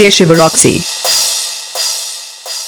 DJ 0.00 0.08
Shivaroxy. 0.08 1.19